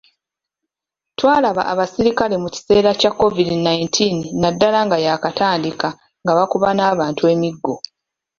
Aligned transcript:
Twalaba 1.17 1.61
abaserikale 1.71 2.35
mu 2.43 2.49
kiseera 2.55 2.91
kya 2.99 3.11
Covid 3.19 3.49
nineteen 3.65 4.17
naddala 4.41 4.79
nga 4.85 4.97
yaakatandika 5.05 5.87
nga 6.21 6.31
bakuba 6.37 6.67
n'abantu 6.73 7.21
emiggo 7.33 7.73